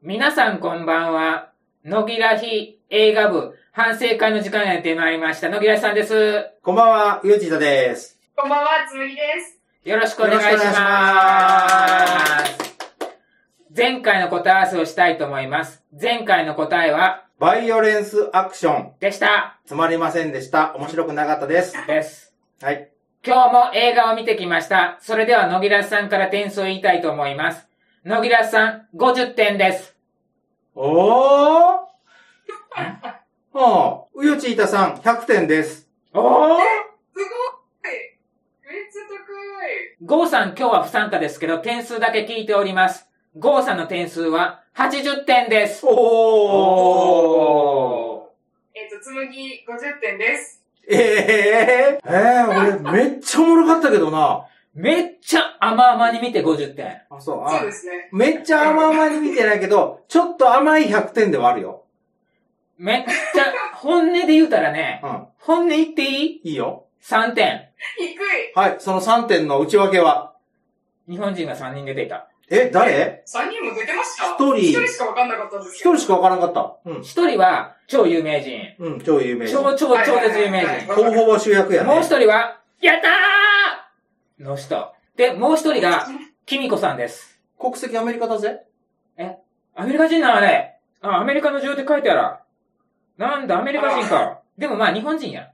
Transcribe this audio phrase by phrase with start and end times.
[0.00, 1.50] 皆さんこんばんは。
[1.84, 5.48] 野木らひ映画部反省会の時間やってまいりました。
[5.48, 6.52] 野木らひさんです。
[6.62, 8.16] こんばんは、ゆうちいたです。
[8.36, 9.58] こんばんは、つむぎです。
[9.88, 10.72] よろしくお願いしま。
[10.72, 12.58] ます
[13.76, 15.82] 前回の答え合わせをしたいと思います。
[16.00, 18.92] 前回の答えは、バイオレンスアクション。
[19.00, 19.58] でした。
[19.66, 20.76] つまりませんでした。
[20.76, 21.74] 面白くなかったです。
[21.88, 22.32] です。
[22.62, 22.88] はい。
[23.26, 24.98] 今日も映画を見てきました。
[25.00, 27.67] それでは野木らさんから点数を言いたいと思います。
[28.08, 29.94] 野木らさん、50点です。
[30.74, 31.84] おーは
[33.52, 35.86] あ、うよちいたさん、100点です。
[36.14, 36.56] おーすごい
[38.64, 39.20] めっちゃ高
[39.66, 43.06] いゴーさん今日は不参加ですけど、点数だけ聞いております。
[43.36, 45.84] ゴーさんの点数は80点です。
[45.84, 50.64] おーえっ、と、つむぎ50点です。
[50.88, 54.46] ええー、えー、俺、めっちゃおもろかったけどな。
[54.80, 57.02] めっちゃ甘々に見て50点。
[57.10, 58.08] あ、そう、そうあですね。
[58.12, 61.84] めっちゃ甘々に見てないけど、ちょっと甘い100点ではあるよ。
[62.78, 63.44] めっちゃ、
[63.74, 65.26] 本音で言うたらね、うん。
[65.40, 66.40] 本音言っていい？
[66.44, 66.84] いいよ。
[67.02, 67.68] ?3 点。
[67.98, 68.16] 低い
[68.54, 70.32] はい、その3点の内訳は？
[71.08, 72.28] 日本人が3人出ていた。
[72.50, 74.26] え、誰 !3 人も出てました？
[74.34, 75.94] 一人一人しかわかんなかったんですけど。
[75.94, 76.76] 一人しかわからんかった？
[76.86, 76.96] うん。
[76.98, 78.74] 1人は超有名人。
[78.78, 79.56] うん、超有名人。
[79.60, 80.94] 超超超絶有名人。
[80.94, 81.88] ほぼほぼ主役やね。
[81.88, 83.10] もう1人は、やったー
[84.38, 84.92] の人。
[85.16, 86.06] で、もう1人が、
[86.46, 87.40] キミコさんです。
[87.58, 88.62] 国籍アメリカだぜ。
[89.74, 90.78] アメリカ人なあれ。
[91.00, 92.42] あ、アメリカの上って書いてあら。
[93.16, 94.40] なんだ、アメリカ人か。
[94.56, 95.50] でもまあ日本人や。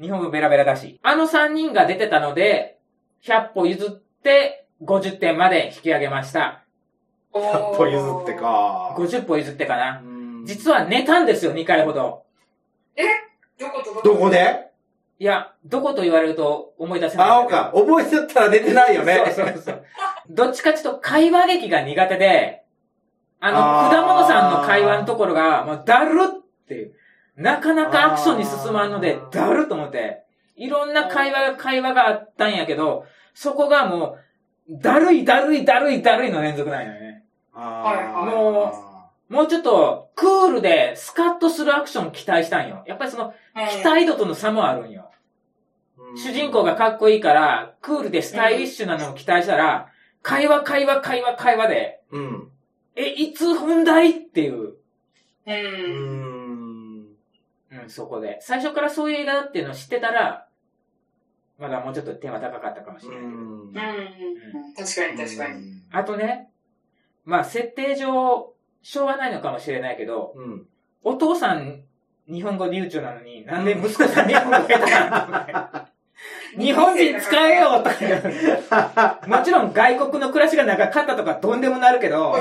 [0.00, 0.98] 日本語ベラベラだし。
[1.02, 2.78] あの3人が出てたので、
[3.24, 3.90] 100歩譲っ
[4.22, 6.64] て50点まで引き上げました。
[7.32, 8.34] おー100歩譲って。
[8.34, 8.94] か。
[8.98, 10.00] 50歩譲ってかな。
[10.02, 10.12] うん
[10.44, 12.24] 実は寝たんですよ、2回ほど。
[13.58, 13.82] どこ？
[13.84, 14.02] とどこ？
[14.02, 14.71] どこで？
[15.18, 17.30] いや、どこと言われると思い出せない。
[17.30, 17.72] あ、おか。
[17.74, 19.22] 覚えてたら出てないよね。
[19.34, 19.84] そうそうそう。
[20.28, 22.64] どっちかちょっと会話劇が苦手で、
[23.40, 26.94] あの、あー果物さんの会話のところが、もうだるっていう。
[27.36, 30.22] なかなかアクションに進まんのでだると思って。
[30.56, 33.04] いろんな会話が、会話があったんやけど、
[33.34, 34.18] そこがも
[34.68, 37.24] う、だるいだるいだるいだるいの連続なんよね。
[37.52, 38.92] はいはいも
[39.28, 42.84] もうちょっと、クールでスカッとするアクション期待したんよ。
[42.86, 43.32] やっぱりその、
[43.70, 45.01] 期待度との差もあるんよ。
[46.10, 49.90] うん主人公がかっこいいから、クールでスタイリッシュなのを期待したら、
[50.22, 52.50] 会話会話会話会話で、うん。
[52.96, 54.76] え、いつ本題っていう、う。
[55.46, 55.52] うん
[57.02, 57.06] ん。
[57.82, 58.38] うん、そこで。
[58.42, 60.48] 最初からそういう映画だっていうのを知ってたら、
[61.58, 63.32] まだもうちょっと手は高かったかもしれないけど。
[63.32, 63.60] うん。
[63.60, 63.72] うん。
[64.76, 65.82] 確かに確かに。
[65.90, 66.50] あとね、
[67.24, 68.52] まあ、設定上、
[68.82, 70.66] しょうがないのかもしれないけど、うん。
[71.04, 71.82] お父さん、
[72.28, 75.81] 日本語流暢なのに、なんで息子さん日本語下手なの
[76.58, 79.20] 日本人使えよとか。
[79.26, 82.36] もちろん外国の暮らしが長かったとかどんでもなるけど。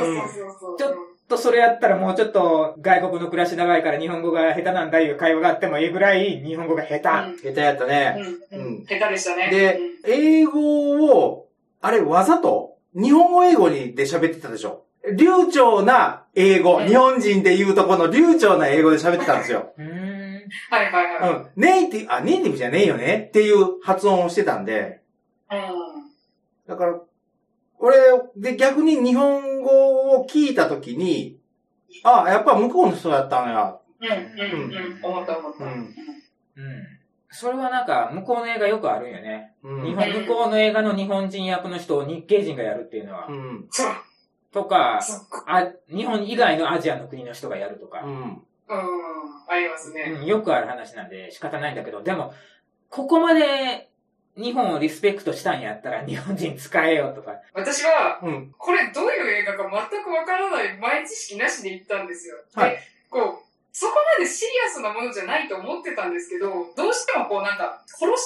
[0.77, 0.93] ちょっ
[1.27, 7.49] とそれやったらもうちょっと外国の暮らし長いから日本語が下手なんだいう会話があってもいいぐらい日本語が下手。
[7.49, 8.17] 下手やったね。
[8.51, 8.85] うん。
[8.85, 9.49] 下手でしたね。
[9.49, 11.47] でうん、英語を、
[11.81, 14.83] あれ、わざと日本語英語にで喋ってたでしょ
[15.17, 19.73] 流暢な英語、うん日本人で言うとこの流暢な英語で喋ってたんですよ。
[20.69, 21.31] はいはいはい。
[21.31, 21.49] うん。
[21.55, 25.01] ネイティブ、あ、ネイティブじゃねえよねっていう発音をしてたんで、
[25.51, 25.59] うん。
[26.67, 26.99] だから、
[27.79, 27.97] 俺、
[28.37, 31.39] で、逆に日本語を聞いたときに、
[32.03, 33.77] あ、やっぱ向こうの人やったんや。
[33.99, 34.99] うん、うん、うん。
[35.03, 35.65] 思った思った。
[35.65, 37.01] うんうん。
[37.29, 39.53] それはなんか向こうの映画よくあるんよね。
[39.63, 39.85] うん。
[39.85, 43.31] 日本、向こうの映画の日本人役の人を日系人がやるっていうのはう。
[43.31, 43.67] ん。
[43.69, 43.87] そう。
[44.51, 44.99] とか。
[45.47, 48.01] あ、日本以外のアジアの国の人がやるとか。
[48.01, 48.43] うん。
[48.71, 49.53] うん。
[49.53, 50.17] ありますね。
[50.19, 52.33] うん、よくある話なんで仕方ないんだけど、でも、
[52.89, 53.89] ここまで
[54.37, 57.33] 日本をリスペクトしたんやったら日本人使えよとか。
[57.53, 58.55] 私は、うん。
[58.57, 62.35] これどういう映画か全くわからない前知識なしで行ったんですよ。
[62.55, 68.17] はいで、こう、そこまでシリアスなものじゃないと思ってたんですけど、どうしてもこうなんか、殺し屋関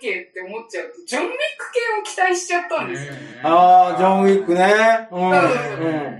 [0.00, 3.14] 係って思っちゃうと、ジョン・ウィック系を期待しちゃったんですよ。
[3.44, 5.08] あー、ジョン・ウィックね。
[5.12, 5.30] うん。
[5.30, 6.17] うん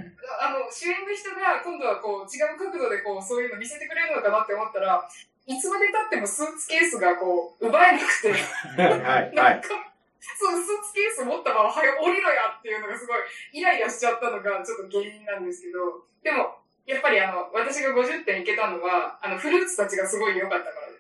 [0.71, 5.03] 主演の人が今度はこう、違う角度でこう、そういうの見せてくれるのかなって思ったら、
[5.49, 9.35] いつまで経ってもスーツケースがこう、奪えなくて、はい、はい。
[9.35, 9.69] なんか、
[10.21, 13.19] そのスーツケース持ったまま、はい、降りろやっていうのがすごい、
[13.53, 20.99] イライラしちゃったのがちょっと原因なんですけど、でも、やっぱりあの、私が50点いけたのは、あの、フルーツたちがすごい良かったからです。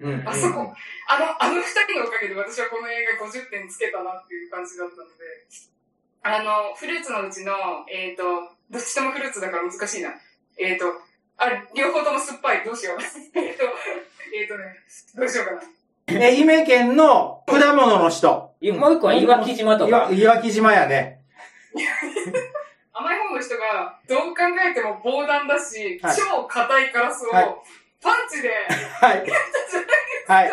[0.00, 0.28] うん。
[0.28, 0.72] あそこ、
[1.08, 5.48] あの、あの二人のおかげで私はこの映画50点つけたなっていう感じだったので、
[6.22, 7.52] あの、フルーツのうちの、
[7.90, 8.22] えっ、と、
[8.70, 10.10] どっちともフルーツだから難しいな。
[10.58, 10.86] えっ、と、
[11.36, 12.64] あ、両方とも酸っぱい。
[12.64, 12.98] どうしよう。
[13.38, 13.64] えっと、
[14.34, 14.64] えっ、とね、
[15.14, 15.62] どうしようかな。
[16.08, 18.54] 愛媛県の果物の人。
[18.60, 20.32] いもう一個は岩木島とか岩。
[20.32, 21.20] 岩木島やね。
[22.92, 27.46] 甘い方の人が、どう考えても防弾だし、はい超硬いガラスを、はい
[28.00, 28.50] パンチで、
[29.00, 29.26] はい。
[30.28, 30.52] はい。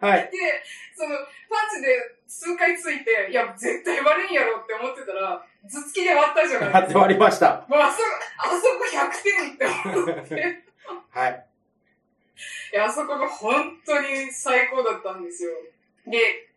[0.00, 0.30] はい。
[0.30, 0.62] で、
[0.96, 6.98] その、パンチで数回ついて、いや、絶対割れんやろって思ってたら、頭突きで割ったじゃないですか。
[7.00, 7.64] 割りました。
[7.68, 8.04] もうあそこ、
[8.38, 10.64] あそこ100点って思って。
[11.10, 11.46] はい。
[12.72, 15.50] いや、あそこが本当に最高だったんですよ。
[16.06, 16.50] で、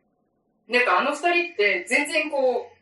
[0.68, 2.76] なんかあの二人って全然こう、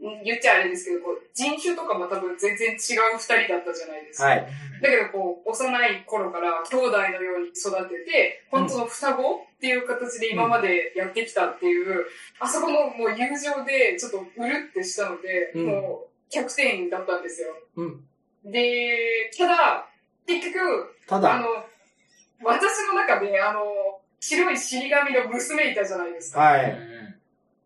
[0.00, 4.28] ん言っちゃあれですけど、こう人種とかも多分全然違う二人だったじゃないですか。
[4.28, 4.46] はい。
[4.82, 12.06] だけどこう、幼い頃から兄弟のように育てて、本当の双子っていう形で今までやってきたっていう、
[12.40, 17.48] あそこのもう友情でちょっとうるってしたので、うんもう100点だったんですよ。
[17.76, 18.50] うん。
[18.50, 19.86] で、ただ、
[20.26, 21.46] 結局、あただ、の、
[22.42, 23.60] 私の中で、あの、
[24.20, 26.40] 白い死神の娘いたじゃないですか。
[26.40, 26.78] はい。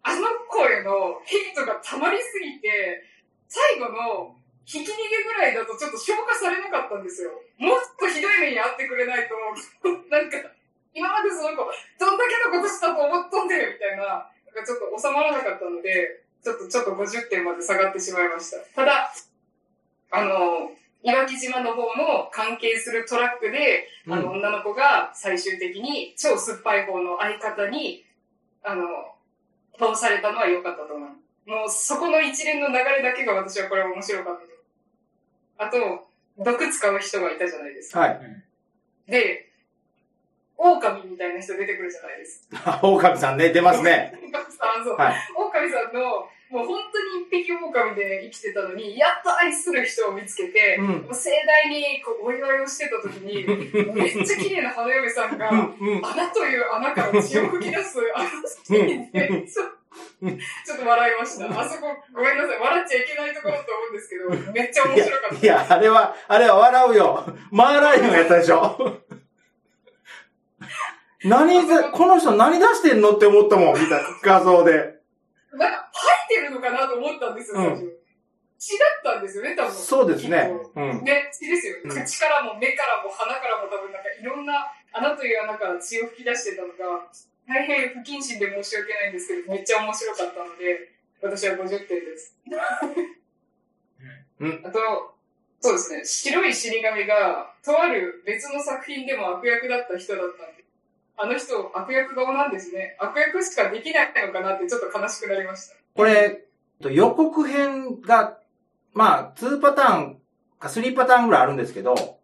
[0.02, 3.04] あの子へのヘイトが溜まりすぎて、
[3.46, 4.34] 最後の
[4.66, 7.30] 引き逃げぐらいだとちょっと消化されなかったんですよ。
[7.58, 9.36] もっとひどい目に遭ってくれないと、
[10.10, 10.38] なんか、
[10.94, 11.66] 今までその子、
[11.98, 18.58] どんだけのことしたと思っとんでみたいな、なんかちょっと収まらなかったので、ちょっと、ちょっと50点まで下がってしまいました。
[18.74, 19.12] ただ、
[20.10, 20.70] あの、
[21.02, 28.04] 岩木島の方の関係するトラックで、あの、うん女の子が最終的に超酸っぱい方の相方に、
[28.62, 28.86] あの、
[29.78, 31.50] 倒されたのは良かったと思う。
[31.50, 34.40] もうそこの一連の流れだけが私はこれは面白かっ
[35.58, 35.68] たと。
[35.68, 36.08] あと、
[36.42, 38.00] 毒使う人がいたじゃないですか。
[38.00, 38.20] はい。
[39.06, 39.52] で、
[40.56, 42.80] 狼みたいな人出てくるじゃないですか。
[42.86, 44.12] 狼さんね、出ますね。
[44.22, 44.96] 狼さん、そう。
[44.96, 45.14] はい。
[45.36, 53.44] 狼さんの、もう本当に一匹狼で生きてたのに、やっと愛する人を見つけて、うんもう盛大にこうお祝いをしてた時に、
[53.92, 55.48] めっちゃ綺麗な花嫁さんが。
[55.48, 58.28] 穴という穴から血を吹き出すあの
[58.64, 59.46] シーンで、うん
[60.64, 61.60] ちょっと笑いました。
[61.60, 62.58] あそこ、ごめんなさい。
[62.58, 65.46] 笑っちゃいけないところだと思うんですけど、めっちゃ面白かった。
[65.46, 67.26] いや、あれは、あれは笑うよ。
[67.50, 68.98] マーライオンやったでしょ。
[71.24, 74.72] 何ぜ、この人何出してんのって思ったもん、見た画像で。
[75.52, 78.04] なんか、吐いてるのかなと思ったんですよ、最初。
[78.58, 79.72] 血だったんですよね、多分。
[79.72, 81.04] そうですねうん。
[81.04, 81.76] ね、血ですよ。
[81.84, 87.08] うん口からも目からも鼻からも多分なんかいろんな穴という穴から血を吹き出してたのが、
[87.46, 92.36] 大変不謹慎で申し訳ないんですけど、めっちゃ面白かったので、私は50点です。
[94.40, 95.14] うん あと、
[95.60, 100.53] そうですね、白い死神が、とある別の作品でも悪役だった人だったんで、
[101.16, 102.96] あの人、悪役顔なんですね。
[102.98, 105.76] 悪役しかできないのかなってちょっと悲しくなりました。
[105.94, 106.44] これ、
[106.80, 108.38] 予告編が、
[108.92, 110.20] まあ、2パターン
[110.58, 112.18] か3パターンぐらいあるんですけど、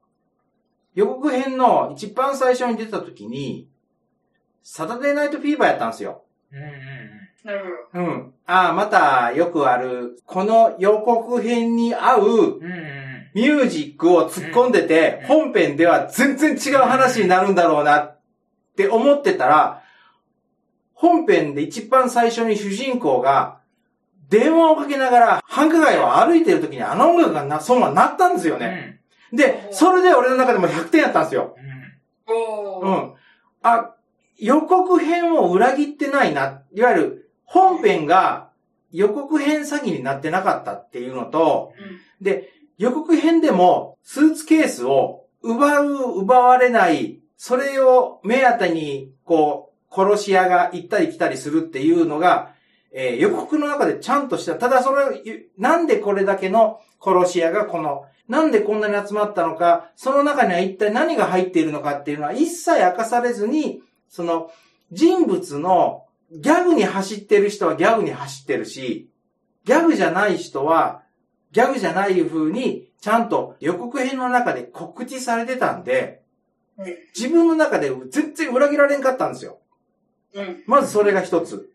[0.95, 3.69] 予告編の一番最初に出た時に、
[4.63, 6.25] サタデーナイトフィーバーやったんですよ。
[6.53, 8.05] うんうんなるほど。
[8.05, 8.35] うん。
[8.47, 12.65] ああ、またよくある、この予告編に合ううん。
[12.65, 18.20] うんうんミュージックを突っ込んでて、うん本編では全然違う話になるんだろうなっ
[18.83, 19.83] て思ってたら、
[20.95, 23.61] 本編で一番最初に主人公が
[24.29, 28.61] 電話をかけながら繁華街を歩いてる時にあの音楽がな、そのままなったんですようん。
[28.61, 29.01] ね。
[29.33, 31.57] で、それで俺の中でも100点やったんですよ。
[32.29, 32.81] うん。
[32.81, 33.15] うん。
[33.63, 33.95] あ、
[34.39, 36.63] 予告編を裏切ってないな。
[36.73, 38.51] いわゆる本編が
[38.93, 52.53] 予告編詐欺になってなかったっていうのと、うんで、予告編でもスーツケースを奪う、奪われない、それを目当てに、こう、殺し屋が行ったり来たりするっていうのが、
[52.93, 54.57] えー予告の中でちゃんとした。
[54.57, 63.81] ただそれ、なんでこれだけの殺し屋がこの、なんでこんなに集まったのか、その中には一体何が入っているのかっていうのは一切明かされずに、
[64.11, 64.51] その、
[64.93, 69.09] 人物のギャグに走ってる人はギャグに走ってるし、
[69.65, 71.05] ギャグじゃない人は、
[71.53, 76.20] ギャグじゃない風に、ちゃんと予告編の中で告知されてたんで、
[77.17, 79.59] 自分の中で全然裏切られんかったんですよ。
[80.35, 80.63] うん。
[80.67, 81.71] まずそれが一つ。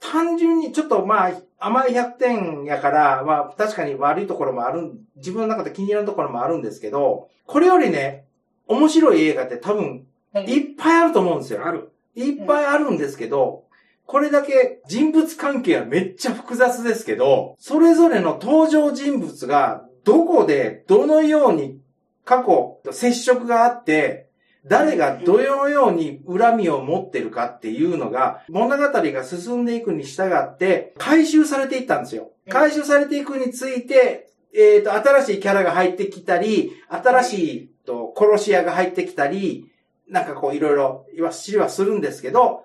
[0.00, 8.26] 単純にちょっとまあ、甘い100点やから、まあ確かに悪いところもある、自分の中で気に入らんところもあるんですけど、これよりね、
[8.66, 10.06] 面白い映画って多分
[10.46, 11.66] いっぱいあると思うんですよ。
[11.66, 11.90] ある。
[12.14, 13.64] いっぱいあるんですけど、
[14.06, 21.78] これだけ人物関係はめっちゃ複雑ですけど、それぞれの登場人物がどこでどのように
[22.24, 24.28] 過去接触があって、
[24.66, 32.30] 誰がどのように恨みを持ってるかっていうのが物語が進んでいくに従って回収されていったんですよ。
[32.48, 39.70] 回収されていくについて、えっ、と、新しいキャラが入ってきたり、新しいと殺し屋が入ってきたり、
[40.08, 42.64] なんかこういろいろ言わしはするんですけど、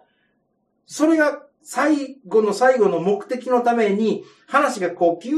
[0.86, 5.36] それが最後の最後の目的のために、話がこう、ぎゅ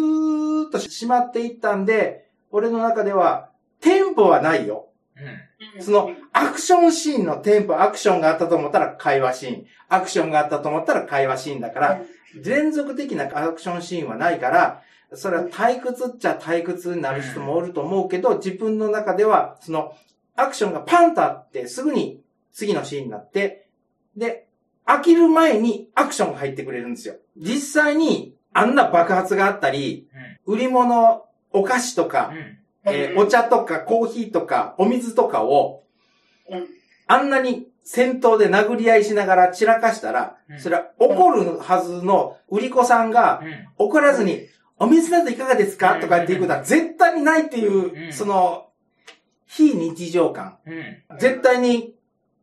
[0.64, 3.51] ーっと締まっていったんで、俺の中では、
[3.82, 4.90] テンポはないよ。
[5.78, 5.84] うん。
[5.84, 9.66] その、アクションシーンのテンポ、アクションがあったと思ったら会話シーン。
[9.90, 12.02] アクションがあったと思ったら会話シーンだから、
[12.44, 14.82] 連続的なアクションシーンはないから、
[15.14, 19.94] それは退屈っちゃ退屈になる人もおると思うけど、自分の中では、その、
[20.36, 22.22] アクションがパンとあって、すぐに
[22.54, 23.68] 次のシーンになって、
[24.16, 24.48] で、
[24.86, 27.16] 飽きる前にアクションが入ってくれるんですよ。
[27.38, 30.08] 実際に、あんな爆発があったり、
[30.46, 32.58] 売り物、お菓子とかう、ん。
[32.86, 35.84] えーお茶とかコーヒーとかお水とかを、
[36.50, 36.68] うん。
[37.08, 40.60] あんなに戦闘で殴り合いしながら散らかしたら、うん。
[40.60, 43.68] それは怒るはずの売り子さんがうん。
[43.78, 44.48] 怒らずに、
[44.78, 45.96] お水などいかがですか？
[45.96, 46.02] うん。
[46.02, 48.14] とかっていうことは絶対にないっていうう、ん。
[48.14, 48.68] その、
[49.46, 50.58] 非日常感。
[50.66, 51.18] うん。
[51.20, 51.94] 絶対に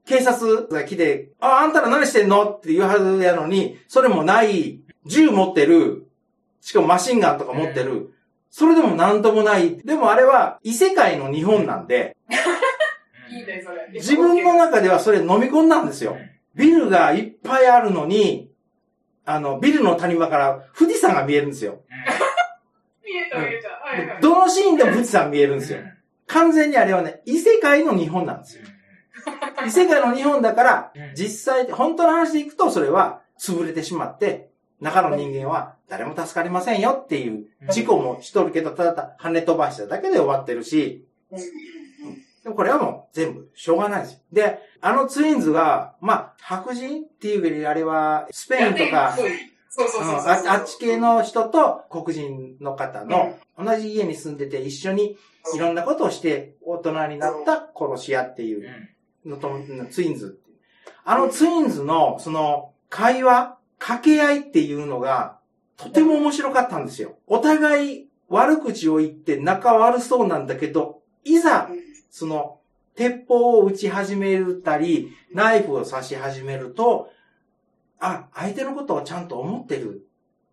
[0.07, 2.45] 警察が来て、あ、あんたら何してんの？
[2.45, 6.07] って言うはずやのに、それもない、銃持ってる、
[6.61, 8.13] しかもマシンガンとか持ってる、
[8.51, 9.77] それでもなんともない。
[9.77, 12.17] でもあれは異世界の日本なんで、
[13.31, 13.89] いいね、それ。
[13.93, 16.17] 自分の中ではそれ飲み込んだんですよ。
[16.55, 18.51] ビルがいっぱいあるのに、
[19.25, 21.83] あの、ビルの谷間から富士山が見えるんですよ。
[23.05, 23.69] 見えた見えた。
[23.69, 24.21] はいはい。
[24.21, 25.81] どのシーンでも富士山見えるんですよ。
[26.27, 28.65] 完全にあれはね、異世界の日本なんですよ。
[29.67, 34.51] 異世界の日本だからうん、実際、本当の話でいくと、それは潰れてしまって、
[34.81, 41.39] 中の人間は誰も助かりませんよっていう事故もしとるけど、ただただ跳ね飛ばしただけで終わってるし、うん。
[42.45, 44.19] でもこれはもう全部しょうがないですよ。
[44.33, 49.25] で、あのツインズが、まあ、白人っていうより、あれはスペインとか、そ
[49.85, 50.31] うそううんそうそう。
[50.31, 55.17] ああっち系の人と黒人の方の同じ家に住んでて一緒に
[55.55, 58.69] いろんなことをして大人になった殺し屋っていう
[59.25, 59.51] のと、
[59.91, 60.39] ツインズ。
[61.05, 65.38] あのツインズのその会話、掛け合いっていうのが
[65.79, 67.19] とても面白かったんですよ。
[67.27, 71.71] お互い悪口を言って仲悪そうなんだけど、いざ
[72.11, 72.59] その
[72.95, 77.11] 鉄砲を撃ち始めたり、ナイフを刺し始めると、
[78.01, 80.05] あ、相手のことをちゃんと思ってる。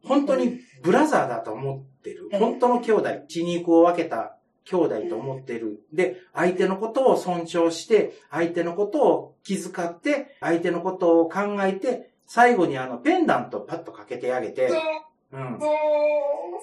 [0.03, 2.29] 本当にブラザーだと思ってる。
[2.31, 5.83] うん本当の兄弟、血肉を分けた兄弟と思ってる。
[5.91, 14.75] で、相手のことを尊重して、相手のことを気遣って、相手のことを考えて、最後にあの、ペンダントをパッとかけてあげてそ
[15.33, 15.59] う、、うん。
[15.59, 15.69] そう、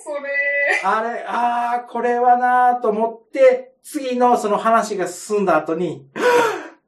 [0.03, 0.81] それ。
[0.85, 6.07] あれ、あー、これはなーと思って、次のその話が進んだ後に、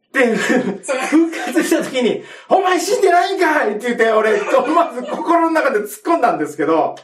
[0.09, 1.01] って、それ。
[1.07, 6.97] 復活した時に、お前死んでないんかいって言って、俺、思わず心の中で突っ込んだんですけど、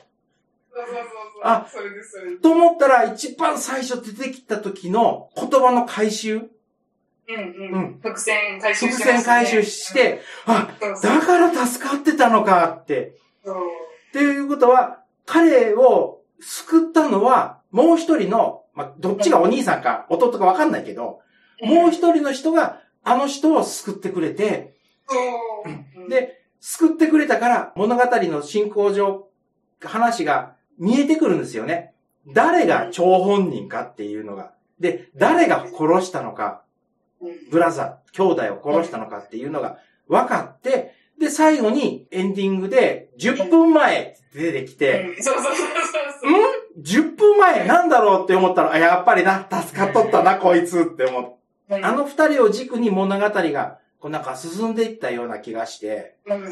[0.72, 1.42] そうそうそうそう。
[1.42, 1.66] あ。
[2.42, 6.48] と思ったら一番最初出てきた時の言葉の回収、うんう
[7.28, 8.00] うんん。
[8.02, 13.14] 伏線回収伏してましたね線回収して、あ、だから助かってたのかって。
[13.44, 13.56] そう。
[14.10, 21.20] っていうことは、彼を救ったのは、もう一人の、まあ、どっちがお兄さんか弟かわかんないけど、
[21.62, 24.74] もう一人の人が、あの人を救ってくれて。
[26.08, 29.28] で、救ってくれたから、物語の進行上、
[29.80, 31.94] 話が見えてくるんですよね。
[32.26, 34.52] 誰が張本人かっていうのが。
[34.78, 36.70] で、誰が殺したのか、うん
[37.50, 45.54] ブラザー、兄弟を殺したのかっていうのが分かって、で、最後にエンディングで10分前って出てきて、うんそうそうそう
[46.22, 47.02] そう。
[47.02, 51.30] ん ?10 分前なんだろうって思ったら、あやっぱりな、助かっとったな、こいつって思って。
[51.30, 51.40] うん
[51.84, 56.42] あの二人を軸に物語が、こうなんか進んでいったような気がして、うん。
[56.42, 56.50] うん。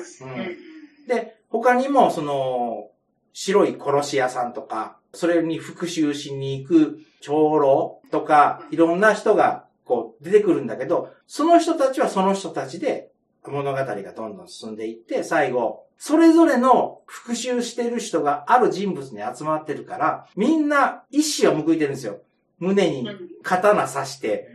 [1.08, 2.90] で、他にも、その、
[3.32, 13.10] 白い殺し屋さんとか、それに復讐しに行く長老とか、いろんな人が、こう、出てくるんだけど、その人たちはその人たちで、
[13.48, 22.20] 物語がどんどん進んでいって、最後、それぞれの復讐してる人がある人物に集まってるから、みんな一矢を報いてるんですよ。
[22.58, 23.08] 胸に
[23.42, 24.48] 刀刺して、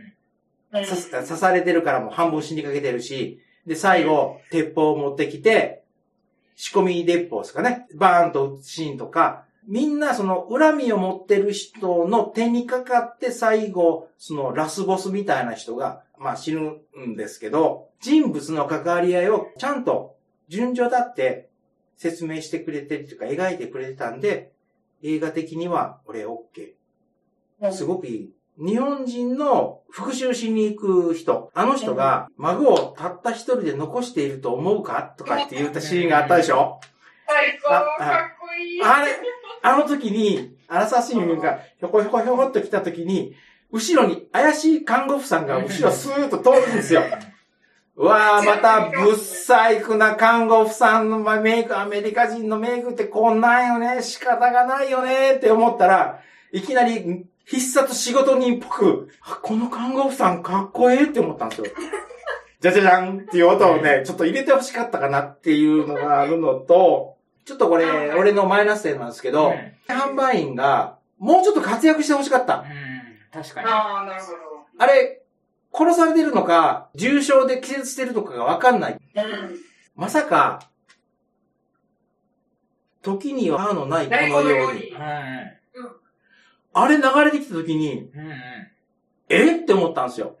[0.72, 0.84] うん。
[0.84, 5.82] 刺す刺されてるからもう半分死にかけてるし、で、最後、鉄砲を持ってきて、
[6.56, 7.86] 仕込み鉄砲ですかね。
[7.94, 20.16] バーンと撃つシーンとか、みんなその恨みを持ってる人の手にかかって最後、そのラスボスみたいな人が、まあ死ぬんですけど、人物の関わり合いをちゃんと
[20.48, 21.48] 順序だって
[21.96, 24.52] 説明してくれてるというか描いてくれてたんで、
[25.02, 26.74] 映画的には俺 OK。
[27.72, 28.30] すごくいい。
[28.56, 36.80] 日本人の復讐しに行く人、あの人が孫をたった一人で残していると思うかとかって言ったシーンがあったでしょ？
[37.26, 37.70] 最高、
[38.56, 38.82] いい。
[38.82, 39.12] あれ、
[39.62, 43.34] あの時に、アラサーシンがひょこひょこひょこっと来た時に、
[43.70, 47.02] 後ろに怪しい看護婦さんが後ろスーッと通るんですよ。
[47.96, 56.20] うわー、また、ぶっ細工な看護婦さんのメイク、アメリカ人のメイクってこんなんよね、仕方がないよねって思ったら、
[56.52, 61.66] いきなり必殺仕事人っぽく、あこの看護婦さんかっこええって思ったんですよ。
[62.60, 67.13] じゃじゃじゃんっていう音をね、ちょっと入れて欲しかったかなっていうのがあるのと、
[67.44, 69.54] ちょっとこれ、俺のマイナス点なんですけど、
[69.86, 72.58] 販売員が、もうちょっと活躍して欲しかった。
[72.58, 72.64] うん。
[73.30, 73.68] 確かに。
[73.68, 74.38] ああ、なるほど。
[74.78, 75.22] あれ、
[75.72, 78.92] 殺されてるのか、重傷で気絶してるのかがわかんない。
[78.94, 79.58] うん。
[79.94, 80.60] まさか、
[83.02, 84.94] 時には歯のないこのように。
[84.96, 88.20] あれ流れてきた時に、うん。
[88.20, 88.32] うん。
[89.28, 89.56] え？
[89.56, 90.36] って思ったんですよ。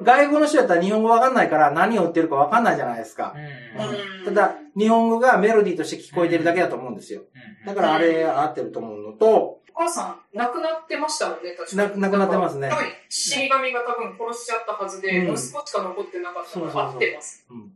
[0.00, 3.34] 外国の人だったら日本語わかんないから何を言ってるかわかんないじゃないですか。
[3.76, 4.24] うん。
[4.24, 7.22] ただ、日本語がメロディーとして聞こえてるだけだと思うんですよ。
[7.66, 12.00] だからあれ合ってると思うのと、お母さん、亡くなってましたもんね、確かな、に。
[12.00, 12.76] 亡くなってますね多。
[12.76, 17.46] 分、死神が多分殺しちゃったはずで、うん息子しか残ってなかったから、合ってます。
[17.50, 17.72] うん。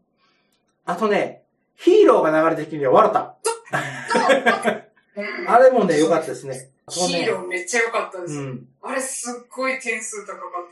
[0.84, 1.42] あとね、
[1.76, 3.36] ヒーローが流れてきて笑った。
[3.72, 4.82] うん
[5.46, 6.70] あれもね、良かったですね。
[6.88, 8.34] ヒーローめっちゃ良かったです。
[8.34, 8.68] うん。
[8.82, 10.71] あれすっごい点数高かった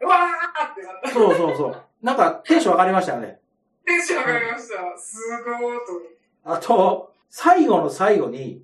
[0.00, 1.10] うわーってなった。
[1.10, 1.76] そうそうそう。
[2.02, 3.38] なんかテンション上がりましたよね。
[3.86, 4.98] テンション上がりました。
[4.98, 6.14] すごーと。
[6.44, 8.62] あと、最後の最後に、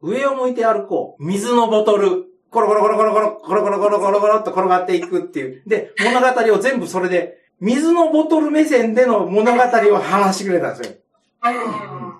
[0.00, 1.24] 上を向いて歩こう。
[1.24, 2.24] 水のボトル。
[2.50, 5.62] コロコロコロコロコロ、コロコロコロコロコロっと転がっていくっていう。
[5.66, 10.96] で、物語を全部それで、水のボトル目線での物語を話してくれたんですよ。
[11.44, 11.48] う
[11.92, 12.16] ん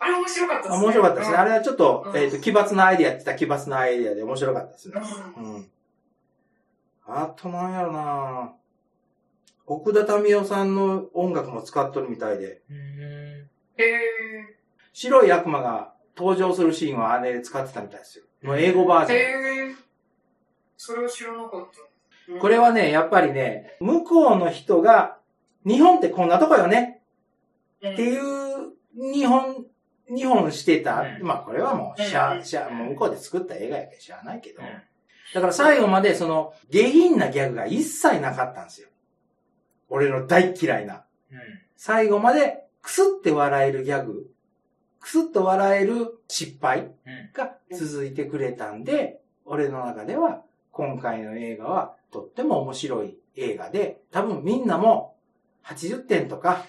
[0.00, 0.84] あれ面白かったですね。
[0.84, 1.36] 面白かったですね。
[1.36, 4.94] あれはちょっとう、んえっと、奇抜なアイディアって言った奇抜なアイディアで面白かったですね。
[5.36, 5.66] うんうん。
[7.08, 8.52] あとなんやろな
[9.66, 12.76] 奥田民生さんの音楽も使っとるみたいで、うん。
[12.76, 13.48] へ
[14.92, 18.24] 白い悪魔が登場するシーンはあれで使ってたみたいですよ。
[18.42, 19.06] の英語バーー。
[19.06, 19.18] ジョン。
[19.18, 19.76] へー。
[20.76, 21.80] それを知らなかった。
[21.80, 25.16] うんこれはね、やっぱりね、向こうの人が、
[25.64, 27.00] 日本ってこんなとこよね
[27.80, 29.64] うんっていう、日本、
[30.14, 31.00] 日本してた。
[31.00, 34.60] うんまあこれはもう、しゃ、うんしゃ、もう向こうで作った映画やけど知らないけど。
[35.34, 38.88] だから最後までその、下品なギャグが一切なかったんですよ。
[39.88, 41.04] 俺の大嫌いな。
[41.76, 44.30] 最後まで、くすって笑えるギャグ、
[45.00, 46.90] くすっと笑える失敗。
[47.34, 55.16] が続いてくれたんで、俺の中では、今回の映画はとっても面白い映画で、多分みんなも
[55.64, 56.64] 80点とか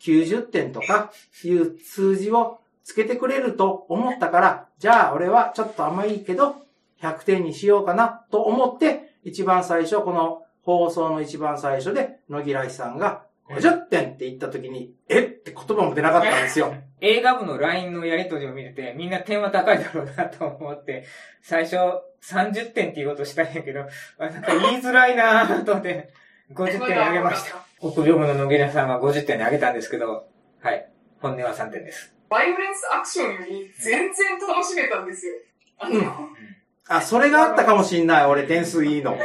[0.00, 1.12] 90点とか
[1.44, 6.56] いう数字をつけてくれると思ったから、じゃあ俺はちょっと甘いけど
[7.02, 15.38] 100点にしようかなと思って、一番最初、この放送の一番最初で野木らさんが50点って言った時に、えっ？
[15.42, 16.74] て言葉も出なかったんですよ。
[17.00, 21.04] 映画部の LINE のやりとりを見てて、みんな点は高いだろうなと思って、
[21.40, 21.76] 最初
[22.22, 23.86] 30点って言おうとしたんやけど、
[24.18, 26.10] あなんか言いづらいなぁと思って、
[26.52, 27.56] 50点あげました。
[27.80, 30.28] 北上部の野毛さんは50点にあげたんですけど、
[30.60, 30.90] はい。
[31.20, 32.14] 本音は3点です。
[32.28, 35.34] バイオレンスアクションより全然楽しめたんですよ。
[35.78, 36.57] あの、うん
[36.88, 38.26] あ、それがあったかもしんない。
[38.26, 39.16] 俺点数いいの。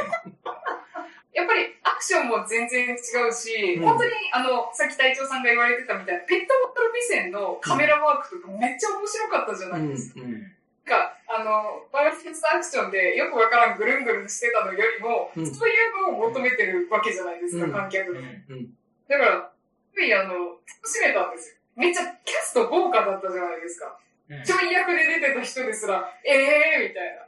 [1.34, 10.20] やっぱりアクションも全然違うし、うん本当にあの、さっき隊長さんが言われてたみたいな、ペットボトル目線のカメラワークとかめっちゃ面白かったじゃないですか。
[10.20, 10.32] うん。
[10.32, 10.42] なん
[10.84, 18.20] か、あの、バイオレンスアクションでよくわからんぐるんぐるんしてたのよりも、うんそういうのを求めてるわけじゃないですか、うん観客の。
[18.20, 18.70] うん。
[19.08, 19.50] だから、やっ
[19.94, 21.56] ぱりあの、楽しめたんですよ。
[21.74, 23.86] めっちゃキャスト豪華だったじゃないですか。
[23.86, 24.04] うん
[24.44, 27.26] ちょい役で出てた人ですら、ええー、みたいな。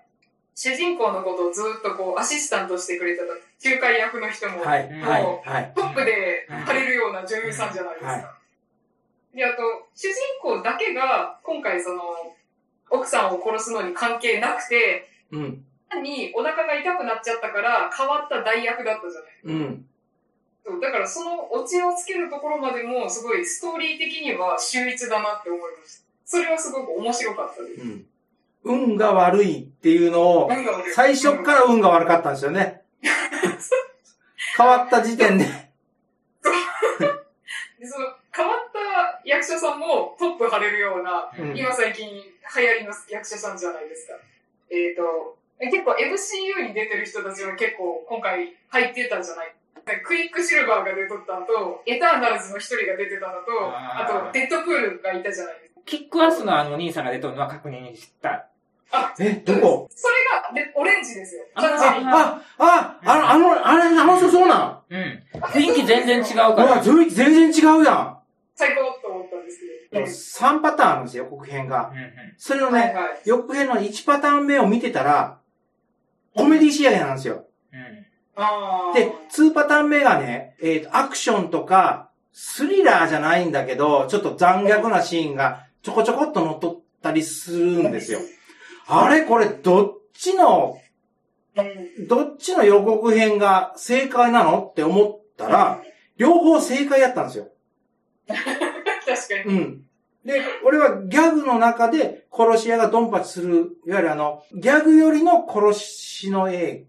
[0.57, 3.27] 主人公のことをずっとこう、アシスタントしてくれてた
[3.69, 5.73] 仲介役の人も、はい、うんはい、はい。
[5.77, 8.11] トップで張れるような女優さんじゃないですか。
[8.11, 8.25] はい
[9.37, 9.63] で、あと、
[9.95, 12.01] 主人公だけが、今回その、
[12.89, 15.65] 奥さんを殺すのに関係なくて、うん。
[15.91, 19.87] 単にお腹が痛くなっちゃったから変わった代役だったじゃないうん。
[20.65, 26.05] そうだからそのオチをつけるところまでも、すごいストーリー的には秀逸だなって思いました。
[26.25, 27.83] それはすごく面白かったです。
[27.83, 28.07] うん。
[28.67, 30.51] 運が悪いっていうのを、
[30.95, 32.83] 最初っから運が悪かったんですよね。
[34.57, 35.45] 変わった時点で。
[37.79, 44.15] で、その、変わった役者さんもトップ張れるような、うん今最近流行りの役者さんじゃないですか。
[44.71, 49.55] えっ、と、え結構 MCU に出てる人たちも結構今回入ってたじゃない？
[50.05, 53.41] クイックシルバーが出とったのと、エターナルズの一人が出てたのと、
[53.73, 55.81] あと、デッドプールがいたじゃないですか。
[55.87, 58.49] キックアスのあの兄さんが出とるのは確認した。
[59.19, 59.89] え、どこ？
[59.95, 61.45] それが、で、オレンジですよ。
[61.55, 61.63] あ。
[61.65, 64.95] あ、あ、あ、あの、あの、あれ、あの人そうなん？
[64.95, 65.23] うん。
[65.41, 66.83] 雰囲気全然違ううわ、から。
[66.83, 68.19] 全然違うや
[68.55, 69.59] 最高と思ったんです
[69.91, 70.55] けん。
[70.55, 70.59] ど。
[70.59, 71.91] 3パターンあるんですよ、予告編が。
[71.93, 73.21] うんうんそれのね、はいはい。
[73.25, 75.39] 予告編の1パターン目を見てたら、
[76.35, 77.47] コメディ仕上げなんですよ。
[77.73, 78.07] うん
[78.39, 78.95] ああ。
[78.95, 88.21] で、2パターン目がね、えっ、と、アクションとか、スリラーじゃないんだけど、ちょっと残虐なシーンがちょこちょこっと乗っ取ったりするんですよ。
[88.89, 89.25] あれ？
[89.25, 90.79] これ、どっちの、
[91.57, 92.07] うん。
[92.07, 94.63] どっちの予告編が正解なの？
[94.63, 95.83] って思ったら、
[96.17, 97.49] 両方正解やったんですよ。
[98.29, 99.55] 確かに。
[99.55, 99.83] うん。
[100.25, 106.85] で、俺はギャグの中で殺し屋がドンパチする、いわゆるあの、ギャグよりの殺しの映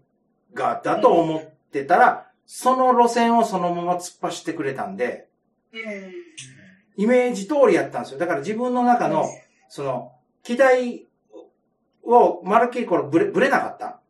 [0.54, 5.28] 画だと思ってたら、その路線をそのまま突っ走ってくれたんで、
[5.72, 5.80] うん。
[6.96, 8.18] イメージ通りやったんですよ。
[8.18, 9.26] だから自分の中の、
[9.68, 11.06] その、期待
[12.08, 14.00] をまるっきりこれぶれ、ぶれなかった。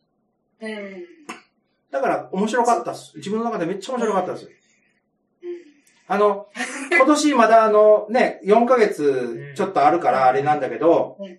[0.60, 1.04] うん。
[1.90, 3.16] だから面白かったっす。
[3.16, 4.44] 自分の中でめっちゃ面白かったです。
[4.44, 4.50] うん。
[6.06, 6.46] あの、
[6.90, 11.38] 今年まだあのね、4ヶ月ちょっとあるからあれなんだけどうん、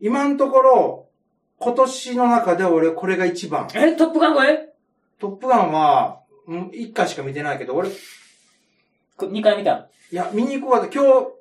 [0.00, 1.08] 今のところ、
[1.58, 3.68] 今年の中で俺これが一番。
[3.74, 4.72] え、トップガン超え？
[5.18, 7.92] トップガンは、うん、1回しか見てないけど、俺、い
[9.16, 9.88] こ2回見た？
[10.12, 11.32] や、見に行こうかと、今日、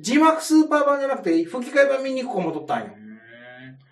[0.00, 2.90] 字幕スーパー版じゃなくて、吹き替え版見に行こう思っとったんよ。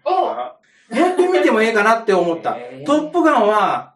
[0.09, 0.57] おあ
[0.90, 2.57] もう一遍見てもええかなって思った。
[2.87, 3.94] トップガンは、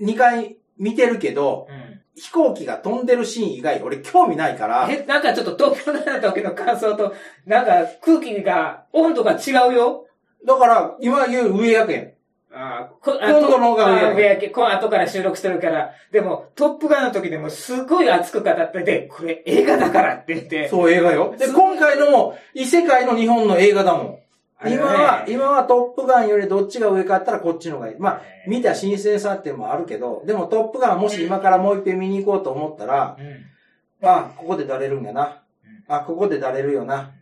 [0.00, 7.14] 2回見てるけど、うん飛行機が飛んでるシーン以外、俺興味ないから、え、なんかちょっと東京の時の感想と、
[7.46, 10.06] なんか空気が、温度が違うよ。
[10.46, 12.12] だから、今言う上やけん。
[12.52, 14.48] あこあ今度の方が上やあ上やけ。
[14.48, 15.92] こ後から収録してるから。
[16.12, 20.68] でも、トップガンの時でもすごい熱く語ってて、これ映画だからって言って。
[20.68, 21.34] そう、映画よ。
[21.38, 24.18] で、今回のも、異世界の日本の映画だもん。
[24.66, 27.96] 今は、今はトップガンよりどっちが上かあったらこっちの方がいい。
[27.98, 34.06] まあ、見た新鮮さっていうのもあるけど、でもトップガンもし今からもう一遍見に行こうと思ったら、うん。
[34.06, 35.42] あ、ここでだれるんやな。
[35.88, 37.12] あ、ここでだれるよな。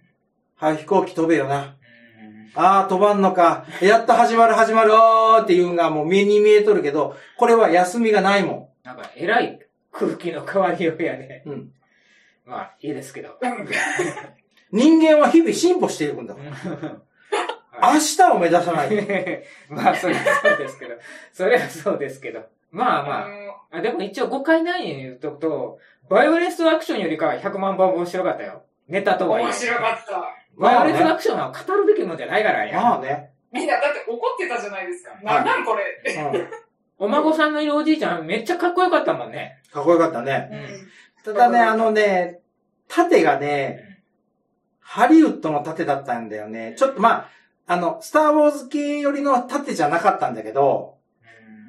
[0.56, 1.76] はい、飛行機飛べよな。
[2.54, 3.66] あー、飛ばんのか。
[3.80, 9.60] やっと始まる始まるおーっていうのがもう目に見えとるけど、これは休みがないもなんか、えらい
[9.92, 11.42] 空気の変わりようやね。
[11.46, 11.50] ん。
[11.50, 11.72] うん。
[12.46, 13.38] まあ、いいですけど。
[14.72, 16.34] 人間は日々進歩していくんだ。
[17.82, 18.94] 明日を目指さないと。
[19.74, 20.94] まあ、それはそうですけど。
[21.32, 22.44] それはそうですけど。
[22.70, 23.28] まあまあ。
[23.28, 23.34] の
[23.70, 28.62] あでも一応5回内に言うとくと、バイオレンスアクションよりかは100万本面白かったよ。
[28.88, 29.44] ネタとはいえ。
[29.46, 30.34] 面白かった。
[30.56, 32.80] バイオレンスアクションは語るべきものじゃないからや。
[32.80, 33.30] まあね。
[33.52, 35.10] みんな、だって怒ってたじゃないですか。
[35.10, 35.84] はいなんなんこれ。
[36.14, 36.48] うん。
[37.00, 39.62] お孫さんのいるおじいちゃんめっちゃかっこよかったもんね。
[39.72, 40.48] かっこよかったね。
[40.50, 41.32] うん。
[41.34, 42.40] ただね、あのね、
[42.88, 44.00] 盾がね、
[44.80, 46.74] ハリウッドの盾だったんだよね。
[46.76, 47.28] ちょっとまあ、
[47.68, 50.96] あの、スターウォーズ系寄りの盾じゃなかったんだけど、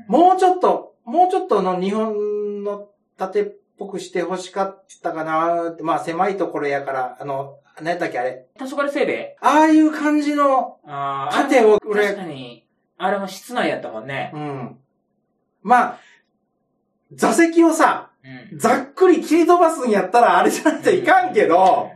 [0.08, 8.48] もうちょっと、もうちょっとの日本の盾っぽくして欲しかったかなって、まあ狭いところやから、あの、何やったっけあれ。
[8.58, 12.66] 黄昏せいああいう感じのあー盾をあれ確か俺、に、
[12.98, 14.32] あれも室内やったもんね。
[14.34, 14.78] うん。
[15.62, 16.00] まあ、
[17.14, 18.12] 座席をさ、
[18.52, 18.58] うん。
[18.58, 21.92] ざっくり切り飛ばすんやったらあれじゃなきゃいかんけど、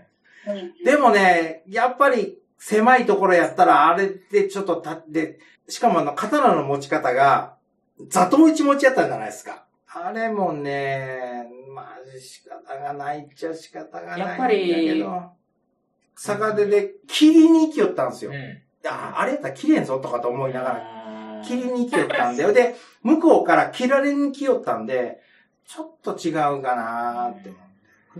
[0.84, 7.58] でもね、やっぱり狭いところやったらあれでちょっと立って、しかもあの刀の持ち方が、
[8.08, 9.66] 座頭一持ちやったじゃないですか。
[9.86, 11.46] あれもね、
[11.76, 14.30] まあ仕方がないっちゃ仕方がないんだけど。
[14.30, 15.04] やっぱり
[16.16, 18.32] 逆手で切りに行きよったんですよ。
[18.32, 18.88] うん。
[18.88, 22.54] ああれやったら切れんぞとかと思いながらら切りに来よったんだよ。
[22.54, 25.20] で、向こうから切られに来よったんで、
[25.68, 27.62] ちょっと違うかなーって思っ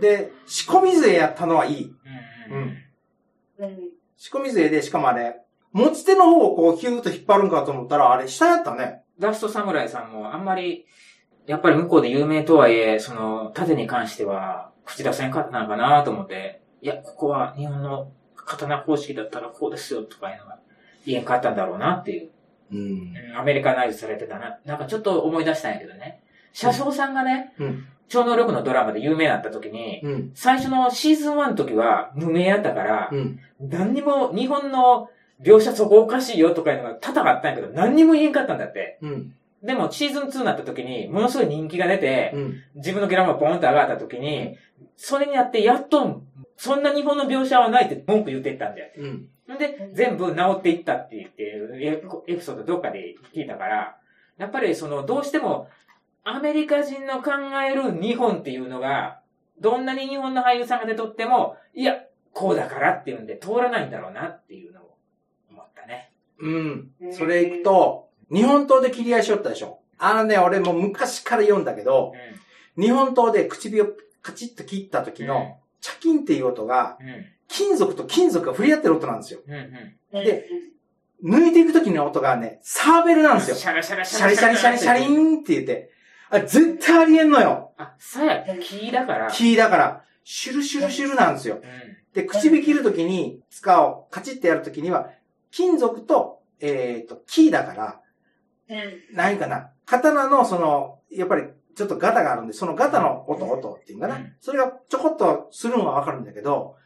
[0.00, 1.96] で、仕込み勢やったのはいい。
[2.50, 2.56] うん。
[2.56, 3.64] うん。
[3.64, 4.03] うん。
[4.24, 5.36] 仕込み勢で、しかもあれ、
[5.72, 9.02] 持ち手の方をこうヒューッと引っ張るんかと思ったら、あれ下やったね。
[9.20, 10.86] ダストサムライさんもあんまり、
[11.46, 20.58] やっぱり向こうで有名とはいえ、その、盾に関しては、口出せんかったのかなと思って、いや、ここは日本の刀方式だったらこうですよとかいうのが
[21.04, 22.30] 言えんかったんだろうなっていう。
[22.72, 22.78] うん。
[22.78, 24.58] うんアメリカナイズされてたな。
[24.64, 26.22] なんかちょっと思い出したんやけどね。
[26.54, 27.88] 車掌さんがね、うん。
[28.08, 30.30] 超能力のドラマで有名になった時に、うん。
[30.34, 33.40] 最初のシーズン1の時は無名やったから、うん。
[33.60, 35.08] 何にも日本の
[35.42, 38.98] 描写そこおかしいよとかいうのが多々あったんやけど、何にも言えんかったんだって。
[39.02, 39.34] うん。
[39.62, 42.62] でもシーズン2になった時に、ものすごい人気が出て、うん。
[42.76, 44.56] 自分のギャラもポンと上がった時に、
[44.96, 46.22] それにやってやっと、
[46.56, 48.90] そんな日本の描写はないって文句言ってったんだよ。
[48.98, 49.28] うん。
[49.58, 51.42] で、全部治っていったって言って、
[51.80, 53.96] エエピソードどっかで聞いたから、
[54.38, 55.68] やっぱりその、どうしても、
[56.24, 57.32] アメリカ人の考
[57.62, 59.20] える日本っていうのが、
[59.60, 61.96] どんなに日本の俳優さんが出とっても、いや、
[62.32, 64.96] こうだからっていうんで通らないんだろうなっていうのを
[65.50, 66.10] 思ったね。
[66.40, 66.90] うん。
[67.12, 69.80] それ行くと、日本刀で切り合いしよったでしょ。
[69.98, 72.14] あのね、俺もう昔から読んだけど、
[72.76, 73.88] 日本刀で鯉口を
[74.22, 77.08] カチッと切った時の、チャキンっていう音が、うん。
[77.08, 77.26] うん。
[77.46, 79.40] 金属と金属が触れ合ってる音なんですよ。
[79.46, 79.54] うん。
[79.54, 80.24] うん。
[80.24, 80.48] で
[81.22, 83.56] 抜いていく時の音がね、サーベルなんですよ。
[83.56, 85.36] シャラシャラシャリシャリシャリシャリン。
[85.36, 85.90] ンって言って。
[86.34, 87.72] あ、絶対ありえんのよ。
[87.76, 89.30] あ、さや、木だから。
[89.30, 91.56] 木だから、シュルシュルシュルなんですよ。
[91.56, 91.62] うん。
[92.12, 95.10] で、鯉口切るときに、柄をカチッてやるときには、
[95.50, 98.00] 金属と、えっ、と、木だから、
[98.68, 98.78] うん。
[99.12, 99.70] 何かな。
[99.86, 101.44] 刀のその、やっぱり
[101.74, 104.20] ちょっとガタがあるんで、そのガタの音、音っていうのかな。
[104.20, 106.76] うんそれがちょこっとするのはわかるんだけど、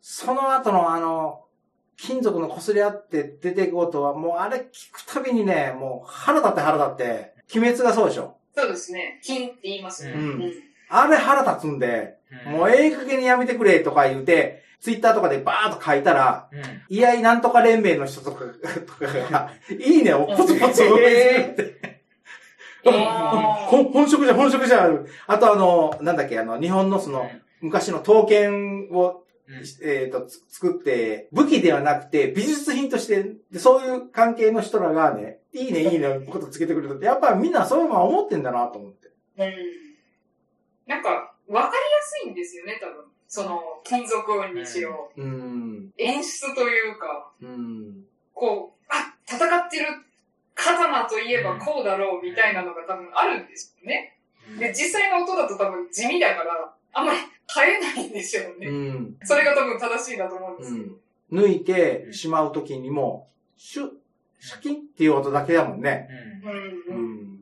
[0.00, 1.40] その後のあの、
[1.96, 8.36] 金属の擦り合って出ていく音は、もうあれ聞くたびにね、もう腹立って腹立って、鬼滅がそうでしょ。
[8.56, 9.20] そうですね。
[9.22, 10.12] 金って言いますね。
[10.12, 10.52] うんうん。
[10.88, 16.60] あれ腹立つんで、うんもうええ加減にやめてくれとか言うて、ツイッターとかでバーッと書いたら、うん。
[16.88, 18.44] いやいなんとか連盟の人とか、
[18.86, 22.04] とかが、いいねをポツポツ応援するって。
[22.84, 24.90] 本職じゃ、本職じゃ。
[25.26, 29.54] あとあの、なんだっけ、あの、日本のその、昔の刀剣を、うん
[29.86, 39.08] えっ、と、つ作って、武器ではなくて、美術品として、でそういう関係の人らがね、いいね、いいね、ことつけてくれると、やっぱみんなそういうのは思ってんだなと思って。
[39.38, 39.54] うん。
[40.86, 43.04] なんか、わかりやすいんですよね、多分。
[43.28, 45.92] その、金属音にしろ、うーん。
[45.96, 48.04] 演出というか、うん。
[48.34, 49.86] こう、あ、戦ってる
[50.54, 54.18] 刀といえばこうだろうみたいなのが多分あるんですよね。
[54.58, 57.18] で、実際の音だと多分地味だから、あんまり
[57.52, 58.68] 変えないんでしょううね。
[58.68, 59.16] ん。
[59.22, 60.86] それが多分正しいんだと思うんですけど。
[61.32, 61.44] うん。
[61.44, 63.90] 抜いてしまうときにも、シュッ、
[64.44, 66.06] シャキンっていう音だけだもんね。
[66.90, 66.96] うん。
[66.96, 67.38] うん。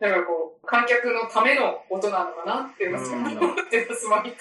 [0.00, 4.32] だからこう、観客のための音なのかなって思うんってます、毎回。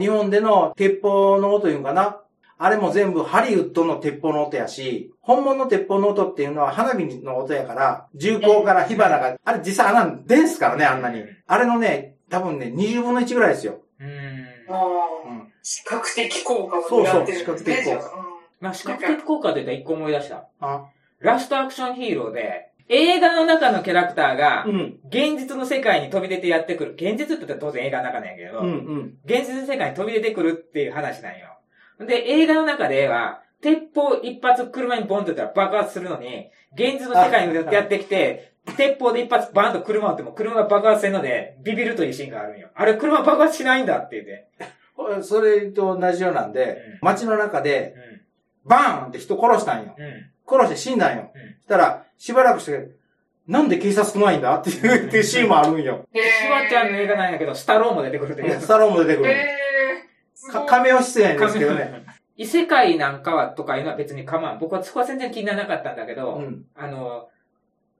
[0.00, 2.20] 日本での鉄砲の音いうんかな。
[2.58, 11.22] あれも全部ハリウッドの鉄砲の音やし、本物の鉄砲の音っていうのは花火の音やから、銃口から火花が、あれ実際あんなんですからね、あんなに。
[11.46, 13.82] あれのね、多分ね、20分の1ぐらいですよ。
[14.00, 14.08] うん。
[14.68, 15.52] ああ、うん。
[15.62, 17.44] 視覚的効果を狙ってるね。
[17.44, 18.26] そうそう視覚的効果
[18.58, 20.48] まあ、視覚的効果といったら一個思い出した。
[20.60, 20.86] あ、
[21.20, 24.98] ラストアクションヒーローで、映画の中のキャラクターがう、ん。
[25.08, 26.92] 現実の世界に飛び出てやってくる。
[26.92, 29.18] 現実って言ったら当然映画の中なんやけど、うん、うん。
[29.24, 31.46] 現実の世界に飛び出てくるっていう話なんよ。
[32.06, 42.68] で、映画の中では、鉄砲一発車にボンとやったら爆発するのに、現実の世界にやってきて、鉄砲で一発バンと車を撃っても車が爆発せんので、ビビるというシーンがあるんよ。
[42.74, 45.22] あれ車爆発しないんだって言って。
[45.22, 47.94] それと同じようなんで、街の中で、
[48.64, 49.94] バーンって人殺したんよ。
[49.96, 50.30] うん。
[50.48, 50.58] うん。
[50.60, 51.30] 殺して死んだんよ。
[51.34, 52.90] うんそしたら、しばらくして、
[53.48, 54.56] なんで警察来ないんだ？
[54.56, 56.06] っていうっていうシーンもあるんよ。
[56.12, 58.60] へーシュワちゃんの映画なんやけど、スタローも出てくるっていう。
[58.60, 59.30] スタローも出てくる。
[59.30, 62.04] へーか亀尾出演ですけどね。
[62.36, 64.58] 異世界なんかはとかいうのは別に構わん。
[64.58, 66.64] 僕はそこは全然気にならなかったんだけど、うん。
[66.74, 67.28] あの、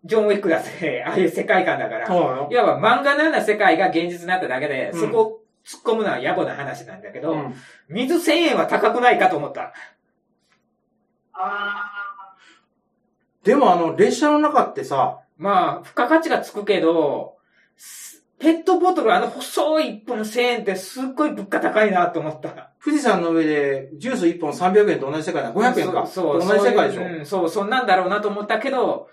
[0.04, 2.48] ジョン・ウィックだって、 ああいう世界観だから、そうよ。
[2.50, 7.54] いわば漫画のような世界が現実になっただけで、うんそこを突っ込むのは野暮な話なんだけど、うん
[7.88, 9.72] 水1000円は高くないかと思った。
[11.32, 12.05] あ
[13.46, 17.37] でもあの、列車の中ってさ、まあ、付加価値がつくけど、
[17.76, 22.72] すペットボトルあの細い1本1000円ってすっごい物価高いなと思った。
[22.85, 25.54] 富士山の上でジュース1本300円と同じ世界だ。
[25.54, 26.06] 500円か。
[26.06, 27.02] そう、同じ世界でしょ。
[27.02, 29.09] そういううん、そう、そんなんだろうなと思ったけど、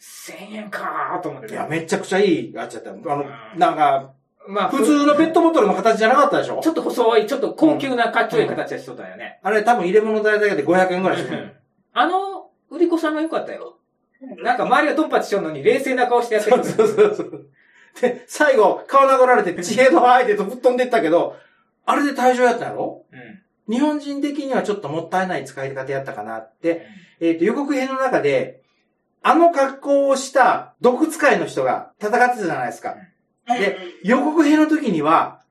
[0.00, 2.98] 1000円かーと思っていや、めちゃくちゃいいやつやったよ。
[3.06, 4.12] あの、うんなんか、
[4.48, 9.40] まあ、普通のペットボトルの形じゃなかったでしょちょっと細い、ちょっと高級なかっちょいい形はしとったよね。
[9.42, 11.56] あれ多分入れ物代だけで500円ぐらいする。
[11.92, 12.31] あの、
[12.72, 13.78] 売り子さんも良かったよ。
[14.42, 16.64] なんか周りがドンパチしようのに冷静な顔してやってる。
[16.64, 17.46] そうそうそう。
[18.00, 21.36] で、最後、顔殴られて、地平の相手と吹っ飛んでったけど、
[21.84, 23.04] あれで退場やったんやろ？
[23.12, 23.74] うん。
[23.74, 26.86] 日本人的にはちょっともったいない使い方やったかなって、
[27.20, 28.62] えっ、と、予告編の中で、
[29.22, 32.96] あの格好をした毒使いの人が戦ってたじゃないですか。
[33.48, 35.42] ーで、予告編の時には、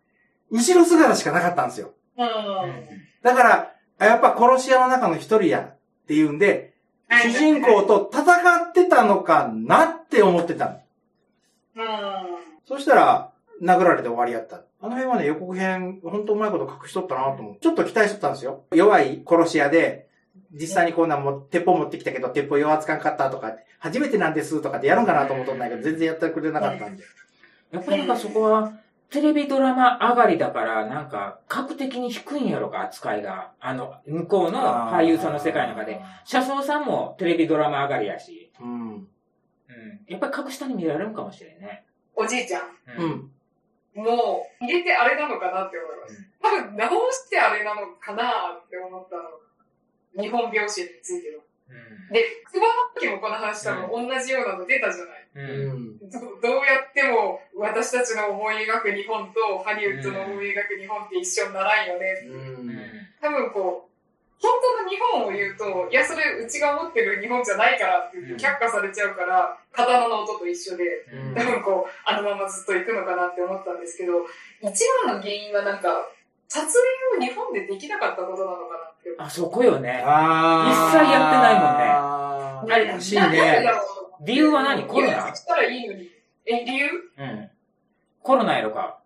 [0.50, 1.94] 後ろ姿しかなかったんですよ。
[2.18, 2.26] うん。
[2.26, 6.71] うんだから、あやっぱ殺し屋の中の一人やっていうんで、
[7.12, 10.72] 主人公と戦ってたのかなって思ってたの。
[11.76, 11.86] うん。
[12.66, 14.64] そしたら、殴られて終わりやった。
[14.82, 17.58] あの辺はね、予告編、本当うまいこと隠しとったなと思う。
[17.60, 18.64] ちょっと期待しとったんですよ。
[18.74, 20.08] 弱い殺し屋で、
[20.54, 27.04] 実際にこんなんもう鉄砲持ってきたけど、鉄砲弱つかんかったとか、初めてなんですとかってやるんかなと思っとったんだけど、全然やってくれなかったんで。
[27.72, 28.74] やっぱりなんかそこは、
[29.12, 33.52] テレビドラマ上がりだから、なんか、格的に低いんやろか、扱いが。
[33.60, 36.00] あの、向こうの俳優さんの世界の中で。。
[36.24, 38.54] 車掌さんもテレビドラマ上がりやし。
[38.62, 38.92] うん。
[38.94, 39.06] うん。
[40.08, 41.84] やっぱり格下に見られるんかもしれんね。
[42.16, 42.62] おじいちゃん。
[42.62, 42.68] う。
[43.04, 44.06] うんん。
[44.06, 46.26] もう、入れてあれなのかなって思います。
[46.42, 48.24] 多分、直してあれなのかな
[48.64, 50.24] って思ったの。
[50.24, 51.44] 日本拍子については。
[52.10, 55.21] うで、久保の時もこの話多分同じようなの出たじゃない。
[55.36, 55.40] ん。
[55.40, 55.72] うん。
[55.72, 56.10] うん。
[56.10, 62.06] どどうやっても私たちの思い描く日本とハリウッドの思い描く日本って一緒にならんよね。
[62.28, 62.70] うん。
[63.22, 63.92] 多分こう、
[64.42, 74.14] 本当の日本を言うと、いや、それうちが持ってる日本じゃないからって言って却下されちゃうから、刀の音と一緒で、うん多分こう、あのままずっと行くのかなって思ったんですけど、
[74.62, 76.10] 一番の原因はなんか、
[76.48, 79.16] 撮影を日本でできなかったことなのかなって。
[79.18, 79.90] あ、そこよね。
[79.90, 83.72] 一切やってないもんねあれらしいなんでねだ。
[83.72, 84.86] ろう理由は何？
[84.86, 85.32] コロナ？
[85.32, 86.10] たらいいのに。
[86.46, 86.90] え、理由？
[87.18, 87.50] うん。
[88.22, 89.00] コロナやろか。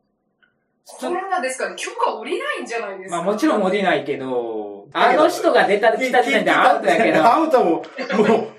[0.86, 3.18] コロナですかね許可下りないんじゃないですか？
[3.18, 7.86] まあもちろん降りないけど、あの人が出た、来た時点でアウトやけど、アウトも、もう、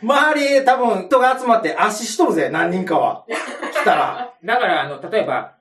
[0.02, 3.24] 周りへ多分人が集まって圧死しとるぜ、何人かは。
[3.72, 4.34] 来たら。
[4.44, 5.54] だからあの、例えば、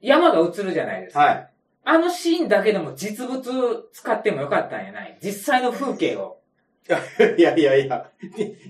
[0.00, 1.20] 山が映るじゃないですか。
[1.20, 1.50] はい。
[1.88, 5.18] あのシーンだけでも実物使ってもよかったんやない？
[5.22, 6.38] 実際の風景を。
[7.36, 8.10] いやいやいや。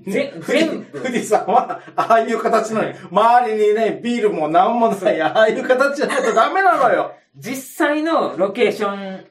[0.06, 7.12] ぜ富士全部富士山は、ああいう形なのに、周りにね、ビールもなんもない、ああいう形じゃないとダメなのよ。
[7.36, 9.26] 実際のロケーション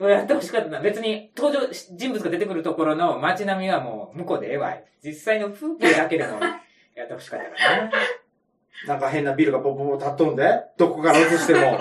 [0.00, 0.80] をやってほしかったな。
[0.80, 1.66] 別に登場
[1.96, 4.84] 人物が出てくるところの街並みはもう向こうでええわい。
[5.04, 6.38] 実際の風景だけでも
[6.94, 7.90] やってほしかったかな。
[8.86, 11.60] なんか変なビルがポポポ立っとんで、どこから映しても。
[11.60, 11.78] うん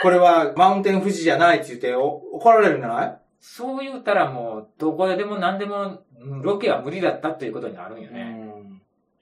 [0.00, 3.18] これはマウンテン富士じゃないって言ってお怒られるんじゃない？
[3.44, 8.20] そう言うたらもう、どこでも何でも、うんロケは無理だったということになるんよね。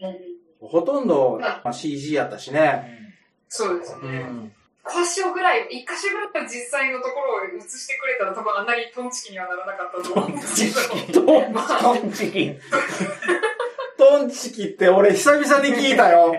[0.01, 0.21] うんうん
[0.61, 1.41] ほとんど
[1.73, 3.15] CG やったしね。
[3.49, 4.21] そうですね。
[4.21, 4.53] うん。
[4.87, 11.25] 一箇所ぐらい、一箇所ぐらい実際のところを映してくれたら多分あんなにトンチキにはならなかったと思うんですけど。
[11.25, 12.61] トンまあトンチキン。
[13.97, 16.35] トンチキって俺久々に聞いたよ。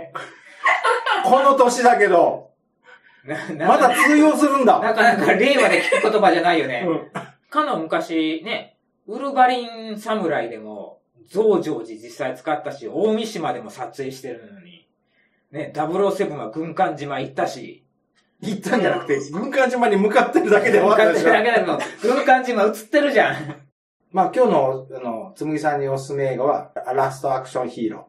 [1.25, 2.51] この年だけど。
[3.57, 4.77] まだ通用するんだ。
[4.77, 6.85] なかなか令和で聞く言葉じゃないよね。
[6.87, 14.87] うんかの昔ね、ウルバリン侍でも、増上寺実際使ったし、大三島でも撮影してるのに、
[15.51, 17.85] ね、007は軍艦島行ったし、
[18.41, 21.43] 行ったんじゃなくて、軍艦島に向かってるだけで終わったでしょ軍艦島。
[21.43, 23.61] だけだけど、軍艦島映ってるじゃん。
[24.11, 28.07] まあ今日の、あの、つむぎさんにおすすめ映画は、ラストアクションヒーロ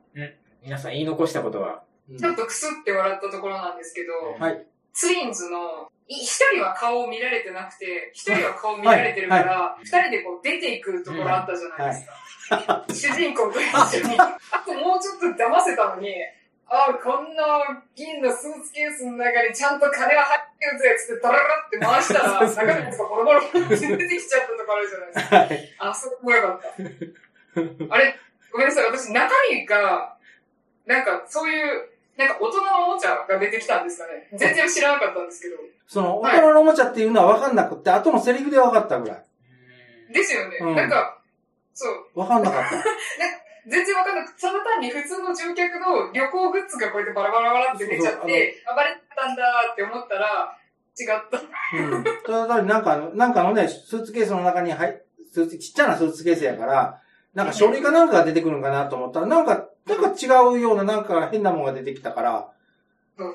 [0.62, 1.82] 皆さん言い残したことは？
[2.10, 2.18] ー。
[2.18, 4.66] ちょっとクスって笑ったところなんですけど、はい。
[4.92, 12.84] ツインズの、い一人は顔を見られてなくて、一人は顔を見られてるから、二、人でこう出ていくところあったじゃないですか。
[12.92, 14.18] 主人公と一緒に。
[14.18, 16.14] あともうちょっと騙せたのに、
[16.68, 25.36] ああ、こんな銀のスーツケースの中にちゃんと金が入ってるぜつってダララって回したら、中身がボロボロって出てきちゃったとこあるじゃないですか。
[25.36, 25.76] はい。
[25.78, 26.60] あそこもよかっ
[27.88, 27.94] た。
[27.94, 28.16] あれ、
[28.50, 30.16] ごめんなさい、私中身が、
[30.86, 34.28] なんかそういう、なんか大人のおもちゃが出てきたんですかね。
[34.32, 35.56] 全然知らなかったんですけど。
[35.86, 39.24] その、大人のおもちゃっていうのは分かんなくって、後のセリフで分かったぐらい。
[40.12, 40.58] ですよね。
[40.60, 41.18] うんなんか、
[41.74, 42.70] そう、分かんなかった。
[43.66, 50.58] 全然わかんなくて、ただ単に普通の乗客の旅行グッズがこうやってバラバラバラって出ちゃって、あ、バレたんだって思ったら、
[50.98, 51.76] 違った。
[51.78, 52.04] うん。
[52.04, 54.94] ただ単になんか、なんかのね、スーツケースの中に入っ、
[55.32, 57.00] スーツ、ちっちゃなスーツケースやから、
[57.34, 62.48] なんか書類かなんかが出てくるのかなと思ったら、なんか、なんか違うような、なんか変なものが出てきたから、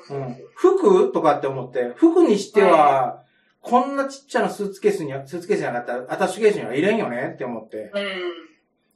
[0.06, 0.36] そうん。
[0.54, 3.22] 服とかって思って、服にしては、
[3.60, 7.90] こんなちっちゃなスーツケースには、スーツケースじゃなかったら、アタッシュケースには入れんよねって思って。
[7.94, 8.08] うん。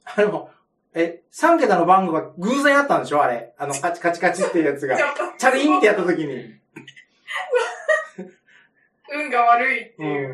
[0.05, 0.51] あれも、
[0.93, 3.53] え、3桁の番号が偶然あったんでしょあれ。
[3.57, 4.97] あの、カチカチカチっていうやつが。
[5.37, 6.53] チャリンってやった時に。
[9.13, 10.33] 運が悪いってういう。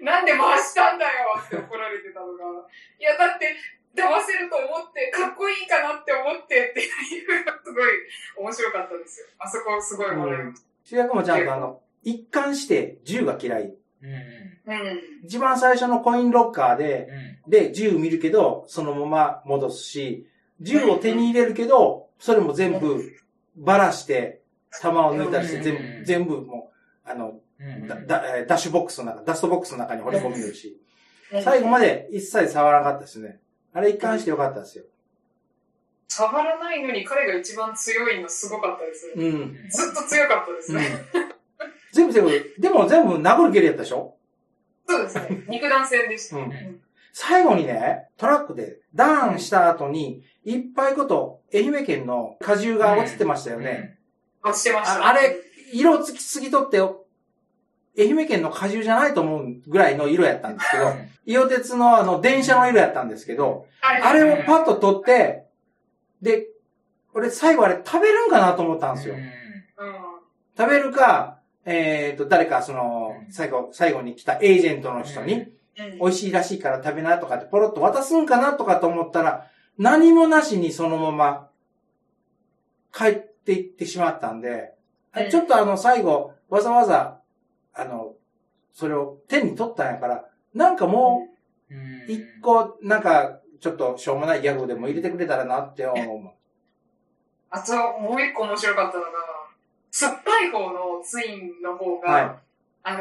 [0.00, 0.04] ん。
[0.04, 2.32] なんで回したんだよって怒られてたのが。
[2.98, 3.56] いや、だって、
[3.94, 7.84] 騙せると思って、かっこいいかなって思ってっていうのがすごい
[8.38, 9.26] 面白かったんですよ。
[9.38, 13.62] あそこすごい笑いまし主役もちゃんとあの、一貫して銃が嫌い。
[14.02, 14.10] うん。
[14.64, 14.72] た。
[14.72, 15.00] うん。
[15.24, 17.08] 一番最初のコインロッカーで、
[17.46, 17.50] うん。
[17.50, 20.26] で、銃見るけど、そのまま戻すし、
[20.60, 23.02] 銃を手に入れるけど、それも全部
[23.56, 24.40] ばらして、
[24.80, 26.70] 弾を抜いたりして、全うん部、全部も
[27.06, 27.40] う、あの、
[28.06, 30.90] ダッシュボックスの中、ダストボックスの中に掘り込みるし、うん
[31.44, 33.38] 最後まで一切触らなかったですね。
[33.72, 34.84] あれ一貫してよかったですよ。
[36.08, 39.12] 触らないのに彼が一番強いのすごかったです。
[39.14, 39.56] うん。
[39.70, 40.86] ずっと強かったですうんね。
[41.92, 44.16] 全部全部、でも全部殴る蹴りやったでしょ？
[44.88, 45.44] そうですね。
[45.48, 46.36] 肉弾戦でした。
[46.36, 46.80] うん
[47.12, 53.98] 最後にね、トラックでダーンした後に、いっぱいこと、愛媛県の果汁が落ちてましたよね。
[54.42, 55.04] あ、してました。
[55.04, 55.36] ああれ、
[55.72, 56.80] 色つきすぎとって、
[58.00, 60.84] 愛媛県の果汁じゃないと思うぐらいの色やったんですけど、
[61.30, 65.44] 伊予鉄のあの、電車の色やったんですけど、あれをパッと取って、
[66.20, 66.48] で、
[67.14, 69.14] 俺最後あれ食べるんかなと思ったんですよ。
[69.14, 69.22] うん。
[70.58, 75.52] 食べるか、えっ、と、誰かその、最後、最後に来たエージェントの人に、うん
[75.98, 79.46] 美味しいらしいから食べなとかってポロッと渡すんかなとかと思ったら、
[79.78, 81.48] 何もなしにそのまま
[82.92, 84.74] 帰っていってしまったんで、
[85.16, 87.20] うんちょっとあの最後、わざわざ、
[87.72, 88.14] あの、
[88.72, 91.28] それを手に取ったんやから、なんかも
[91.70, 96.30] うん一個、なんか、ちょっとしょうもないギャグでも入れてくれたらなって思う。
[97.50, 99.10] あと、もう一個面白かったのが、
[99.90, 102.40] 酸っぱい方のツインの方が、は
[102.82, 103.00] あの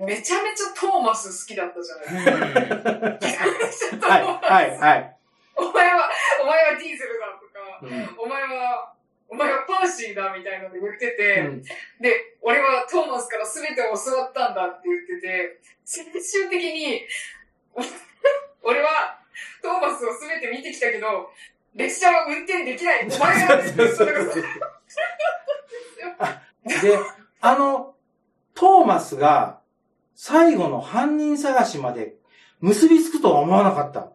[0.00, 2.94] ー、めちゃめちゃトーマス好きだったじゃないですか。
[2.96, 4.10] うんめちゃめちゃトい。
[4.10, 4.22] はい。
[4.22, 4.44] ーマス。
[4.44, 4.78] はい。
[4.78, 5.16] はい。
[5.56, 6.10] お前は、
[6.42, 8.92] お前はディーゼルだとか、うんお前は、
[9.28, 11.62] お前はパーシーだみたいなので言ってて、うん
[12.00, 17.02] で、俺はトーマスから全てを教わったんだって言ってて、最終的に、
[18.62, 19.20] 俺は
[19.62, 21.30] トーマスを全て見てきたけど、
[21.74, 23.06] 列車は運転できない。
[23.06, 23.62] お前が、
[23.94, 24.24] それが
[26.64, 26.98] で、
[27.40, 27.94] あの、
[28.54, 29.60] トーマスが
[30.14, 32.16] 最後の犯人探しまで
[32.60, 34.10] 結びつくとは思わなかった。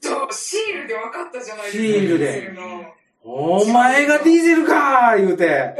[0.00, 1.82] そう、シールで分かったじゃないですか。
[1.82, 2.52] シールで
[3.28, 5.74] お前がディーゼルかー言うて。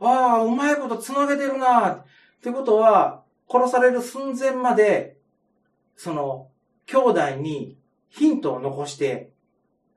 [0.00, 2.04] ああ、うまいこと繋げてるなーっ
[2.42, 5.16] てことは、殺される寸前まで、
[5.96, 6.48] その、
[6.86, 9.30] 兄弟にヒントを残して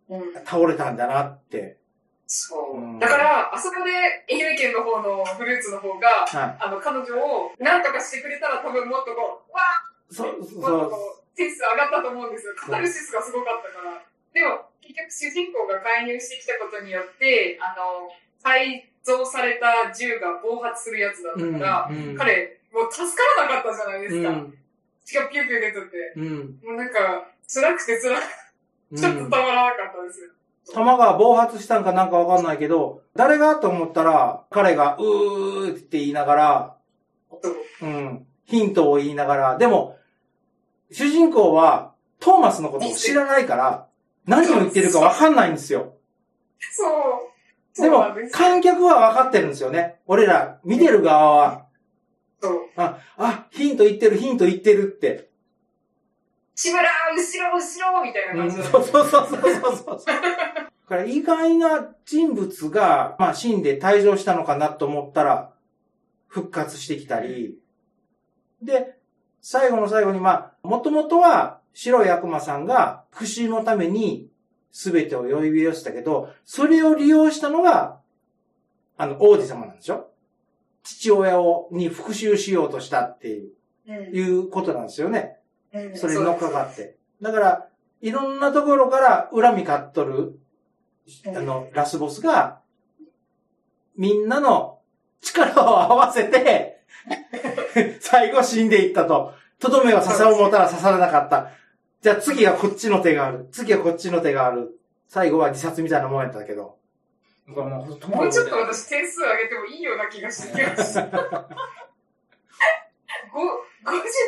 [0.08, 1.80] うん倒れたんだなって。
[2.28, 2.78] そう。
[2.78, 3.92] うんだから、あそこで
[4.32, 6.58] 愛媛県の方のフルーツの方が、はい。
[6.60, 9.60] あの、彼女を何とかしてくれたら多分もっとこう、わ
[10.12, 10.98] そう、ーもっとそうこ
[11.34, 12.54] う、点数上がったと思うんですよ。
[12.56, 14.15] カタルシスがすごかったから。
[14.36, 18.12] でも、結局主人公が介入してきたことによって、あの、
[18.44, 21.60] 改造された銃が暴発するやつだったうん。
[21.60, 24.30] から、うん彼、もう助からなかったじゃないですか。
[24.30, 24.58] うん。
[25.06, 26.14] 血がピューピュー出てて。
[26.18, 26.60] うん。
[26.68, 28.28] もうなんか、辛くて辛くて、
[28.92, 30.30] うんちょっとたまらなかったですよ。
[30.74, 36.76] 弾が暴発したんかなんかわかんないけど、誰がと思ったら、彼が、うーって言いながら、
[37.82, 39.98] うん、ヒントを言いながら、でも、
[40.92, 43.88] 主人公は、トーマスのことを知らないから、
[44.26, 45.96] 何を言ってるかわかんないんですよ。
[46.72, 47.82] そう。
[47.82, 50.00] でも観客はわかってるんですよね。
[50.08, 51.66] 俺ら、見てる側は、
[52.42, 52.54] そう。
[52.78, 55.30] あ、あ、ヒント言ってる、ヒント言ってるって。
[56.56, 56.84] 志村、
[57.16, 60.06] 後ろ、後ろみたいなうん、感じだそうそうそうそうそうそう。
[60.06, 65.52] だから意外な人物が、まあ死んで退場したのかなと思ったら、
[66.28, 67.60] 復活してきたり、
[68.62, 68.96] で、
[69.42, 74.30] 最後の最後に、まあ、もともとは白い悪魔さんが復讐のために
[74.72, 78.00] 全てを呼び寄せたけど、それを利用したのが、
[78.98, 80.10] あの、王子様なんでしょ？
[80.84, 83.52] 父親を、に復讐しようとしたっていう、
[83.88, 85.38] うんいうことなんですよね。
[85.74, 86.96] うんそれに乗っかかって。
[87.22, 87.68] だから、
[88.02, 90.40] いろんなところから恨み買っとる、
[91.28, 92.62] あの、ラスボスが、
[93.98, 94.80] みんなの
[95.22, 96.84] 力を合わせて、
[98.00, 99.34] 最後死んでいったと。
[99.60, 101.52] とどめは刺さを持ったら刺さらなかった。
[102.06, 103.48] じゃあ次はこっちの手がある。
[103.52, 104.78] 次はこっちの手がある。
[105.08, 106.78] 最後は自殺みたいなもんやったけど。
[107.48, 111.02] 僕はもうもうちょっと私点数上げてもいいような気がしてきました。
[111.10, 111.18] 5、50ち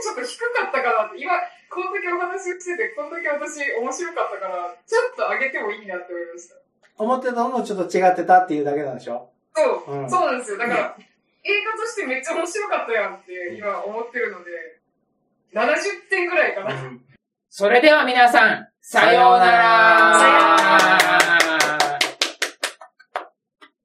[0.09, 1.19] ょっと低かったかなって。
[1.21, 1.31] 今、
[1.69, 6.55] この時お話ししてて、この時私面白かったから、ちょっと上げてもいいなって思いました。
[6.97, 9.29] 思ってたのとちょっと違ってたっていうだけなんでしょ？
[9.53, 10.57] そう、うんそうなんですよ。
[10.57, 10.97] だから、
[11.43, 14.51] 映画としてめっちゃ面白かったやんって今思ってるので、
[15.53, 16.73] 70点ぐらいかな。
[17.59, 20.19] それでは皆さん、さようなら。
[20.19, 20.96] さようなら。